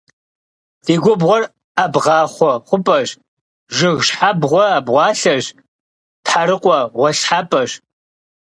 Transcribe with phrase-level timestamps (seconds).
[0.85, 1.43] Ди губгъуэр
[1.75, 3.09] ӏэбгъахъуэ хъупӏэщ,
[3.75, 5.45] жыг щхьэбгъуэ абгъуалъэщ,
[6.25, 7.71] тхьэрыкъуэ гъуэлъхьапӏэщ.